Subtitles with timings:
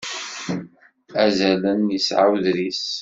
[1.23, 2.85] Azalen yesɛa uḍris.